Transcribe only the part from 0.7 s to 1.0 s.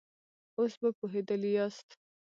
به